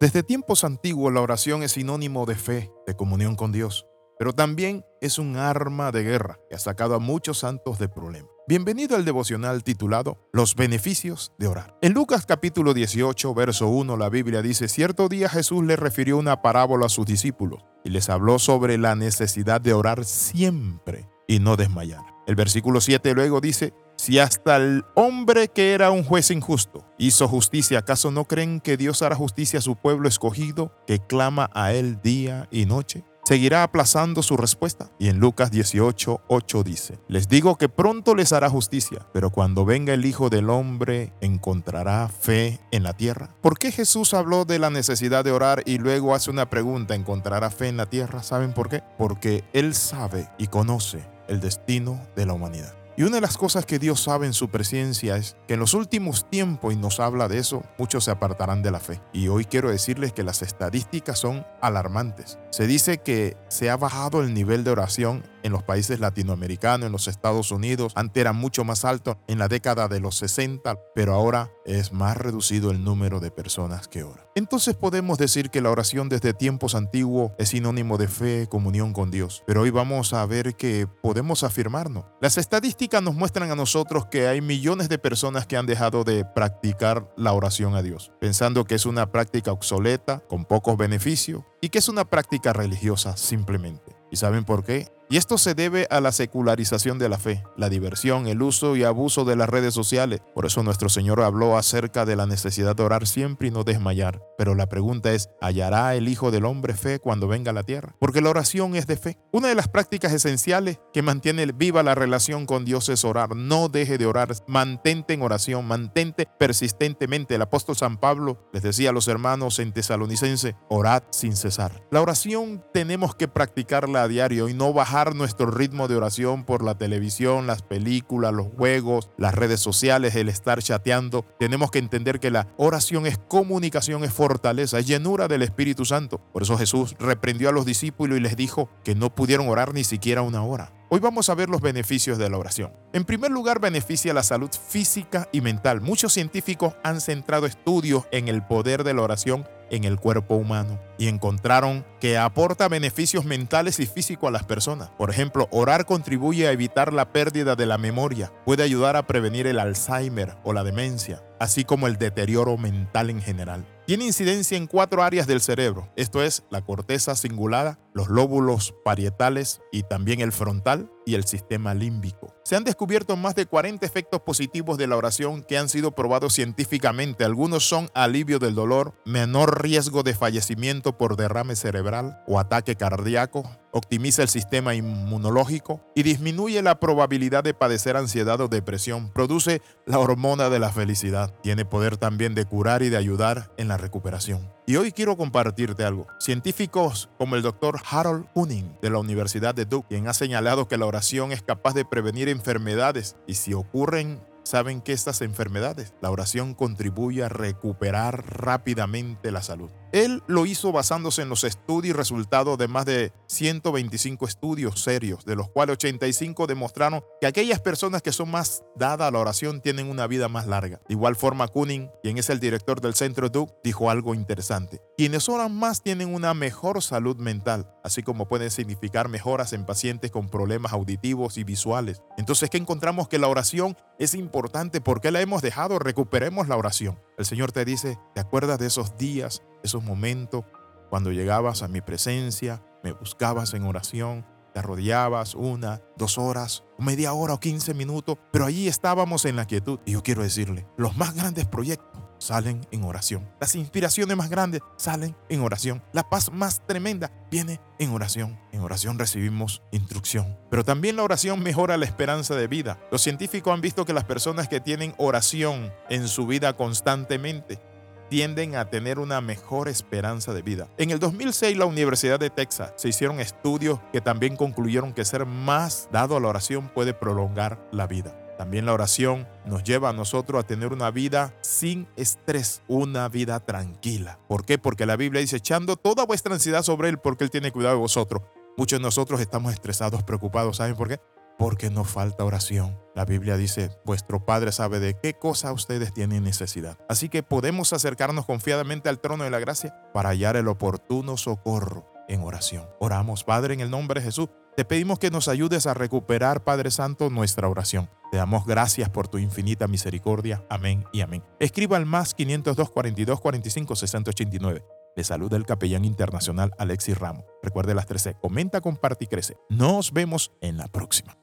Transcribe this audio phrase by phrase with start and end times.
[0.00, 3.84] Desde tiempos antiguos la oración es sinónimo de fe, de comunión con Dios,
[4.16, 8.30] pero también es un arma de guerra que ha sacado a muchos santos de problemas.
[8.46, 11.76] Bienvenido al devocional titulado Los beneficios de orar.
[11.82, 16.42] En Lucas capítulo 18, verso 1, la Biblia dice, cierto día Jesús le refirió una
[16.42, 21.56] parábola a sus discípulos y les habló sobre la necesidad de orar siempre y no
[21.56, 22.04] desmayar.
[22.28, 27.26] El versículo 7 luego dice, si hasta el hombre que era un juez injusto hizo
[27.26, 31.72] justicia, ¿acaso no creen que Dios hará justicia a su pueblo escogido que clama a
[31.72, 33.04] él día y noche?
[33.24, 34.90] Seguirá aplazando su respuesta.
[34.98, 39.66] Y en Lucas 18, 8 dice, les digo que pronto les hará justicia, pero cuando
[39.66, 43.34] venga el Hijo del Hombre, ¿encontrará fe en la tierra?
[43.42, 47.50] ¿Por qué Jesús habló de la necesidad de orar y luego hace una pregunta, ¿encontrará
[47.50, 48.22] fe en la tierra?
[48.22, 48.82] ¿Saben por qué?
[48.96, 52.78] Porque Él sabe y conoce el destino de la humanidad.
[52.98, 55.72] Y una de las cosas que Dios sabe en su presencia es que en los
[55.72, 59.00] últimos tiempos, y nos habla de eso, muchos se apartarán de la fe.
[59.12, 62.40] Y hoy quiero decirles que las estadísticas son alarmantes.
[62.50, 66.92] Se dice que se ha bajado el nivel de oración en los países latinoamericanos, en
[66.92, 67.92] los Estados Unidos.
[67.94, 72.16] Antes era mucho más alto en la década de los 60, pero ahora es más
[72.16, 74.24] reducido el número de personas que oran.
[74.34, 79.10] Entonces podemos decir que la oración desde tiempos antiguos es sinónimo de fe, comunión con
[79.10, 79.42] Dios.
[79.46, 82.04] Pero hoy vamos a ver que podemos afirmarnos.
[82.20, 86.24] Las estadísticas nos muestran a nosotros que hay millones de personas que han dejado de
[86.24, 91.70] practicar la oración a Dios, pensando que es una práctica obsoleta, con pocos beneficios, y
[91.70, 93.96] que es una práctica religiosa simplemente.
[94.10, 94.88] ¿Y saben por qué?
[95.10, 98.84] Y esto se debe a la secularización de la fe, la diversión, el uso y
[98.84, 100.20] abuso de las redes sociales.
[100.34, 104.20] Por eso nuestro Señor habló acerca de la necesidad de orar siempre y no desmayar.
[104.36, 107.96] Pero la pregunta es, ¿hallará el Hijo del Hombre fe cuando venga a la tierra?
[107.98, 109.18] Porque la oración es de fe.
[109.32, 113.34] Una de las prácticas esenciales que mantiene viva la relación con Dios es orar.
[113.34, 117.36] No deje de orar, mantente en oración, mantente persistentemente.
[117.36, 121.82] El apóstol San Pablo les decía a los hermanos en Tesalonicense, orad sin cesar.
[121.90, 126.62] La oración tenemos que practicarla a diario y no bajar nuestro ritmo de oración por
[126.64, 131.24] la televisión, las películas, los juegos, las redes sociales, el estar chateando.
[131.38, 136.20] Tenemos que entender que la oración es comunicación, es fortaleza, es llenura del Espíritu Santo.
[136.32, 139.84] Por eso Jesús reprendió a los discípulos y les dijo que no pudieron orar ni
[139.84, 140.72] siquiera una hora.
[140.90, 142.72] Hoy vamos a ver los beneficios de la oración.
[142.94, 145.82] En primer lugar, beneficia la salud física y mental.
[145.82, 150.80] Muchos científicos han centrado estudios en el poder de la oración en el cuerpo humano
[150.98, 154.90] y encontraron que aporta beneficios mentales y físicos a las personas.
[154.98, 159.46] Por ejemplo, orar contribuye a evitar la pérdida de la memoria, puede ayudar a prevenir
[159.46, 163.66] el Alzheimer o la demencia, así como el deterioro mental en general.
[163.86, 169.62] Tiene incidencia en cuatro áreas del cerebro, esto es la corteza cingulada, los lóbulos parietales
[169.72, 172.37] y también el frontal y el sistema límbico.
[172.48, 176.32] Se han descubierto más de 40 efectos positivos de la oración que han sido probados
[176.32, 177.26] científicamente.
[177.26, 183.42] Algunos son alivio del dolor, menor riesgo de fallecimiento por derrame cerebral o ataque cardíaco,
[183.72, 189.10] optimiza el sistema inmunológico y disminuye la probabilidad de padecer ansiedad o depresión.
[189.12, 191.34] Produce la hormona de la felicidad.
[191.42, 194.50] Tiene poder también de curar y de ayudar en la recuperación.
[194.66, 196.06] Y hoy quiero compartirte algo.
[196.18, 200.76] Científicos como el doctor Harold Kuning de la Universidad de Duke, quien ha señalado que
[200.76, 206.10] la oración es capaz de prevenir enfermedades y si ocurren saben que estas enfermedades, la
[206.10, 209.70] oración contribuye a recuperar rápidamente la salud.
[209.92, 215.24] Él lo hizo basándose en los estudios y resultados de más de 125 estudios serios,
[215.24, 219.60] de los cuales 85 demostraron que aquellas personas que son más dadas a la oración
[219.60, 220.80] tienen una vida más larga.
[220.88, 224.80] De igual forma, Kuning, quien es el director del Centro Duke, dijo algo interesante.
[224.96, 230.10] Quienes oran más tienen una mejor salud mental, así como pueden significar mejoras en pacientes
[230.10, 232.02] con problemas auditivos y visuales.
[232.16, 233.08] Entonces, ¿qué encontramos?
[233.08, 234.80] Que la oración es importante.
[234.80, 235.78] ¿Por qué la hemos dejado?
[235.78, 236.98] Recuperemos la oración.
[237.16, 240.44] El Señor te dice, ¿te acuerdas de esos días, esos momentos
[240.90, 247.12] cuando llegabas a mi presencia, me buscabas en oración, te arrodillabas una, dos horas, media
[247.12, 249.80] hora o quince minutos, pero allí estábamos en la quietud.
[249.84, 253.28] Y yo quiero decirle, los más grandes proyectos salen en oración.
[253.40, 255.82] Las inspiraciones más grandes salen en oración.
[255.92, 258.38] La paz más tremenda viene en oración.
[258.52, 260.36] En oración recibimos instrucción.
[260.50, 262.78] Pero también la oración mejora la esperanza de vida.
[262.90, 267.60] Los científicos han visto que las personas que tienen oración en su vida constantemente
[268.08, 270.68] tienden a tener una mejor esperanza de vida.
[270.78, 275.26] En el 2006 la Universidad de Texas se hicieron estudios que también concluyeron que ser
[275.26, 278.14] más dado a la oración puede prolongar la vida.
[278.38, 283.40] También la oración nos lleva a nosotros a tener una vida sin estrés, una vida
[283.40, 284.20] tranquila.
[284.28, 284.58] ¿Por qué?
[284.58, 287.80] Porque la Biblia dice, echando toda vuestra ansiedad sobre Él porque Él tiene cuidado de
[287.80, 288.22] vosotros.
[288.56, 290.58] Muchos de nosotros estamos estresados, preocupados.
[290.58, 291.00] ¿Saben por qué?
[291.38, 292.78] Porque nos falta oración.
[292.94, 296.76] La Biblia dice, vuestro Padre sabe de qué cosa ustedes tienen necesidad.
[296.88, 301.86] Así que podemos acercarnos confiadamente al trono de la gracia para hallar el oportuno socorro
[302.08, 302.66] en oración.
[302.80, 304.28] Oramos, Padre, en el nombre de Jesús.
[304.56, 307.88] Te pedimos que nos ayudes a recuperar, Padre Santo, nuestra oración.
[308.10, 310.44] Te damos gracias por tu infinita misericordia.
[310.50, 311.22] Amén y amén.
[311.38, 314.64] Escriba al más 502 42 45 689.
[314.96, 317.24] Le saluda el capellán internacional Alexis Ramos.
[317.40, 318.14] Recuerde las 13.
[318.20, 319.36] Comenta, comparte y crece.
[319.48, 321.16] Nos vemos en la próxima.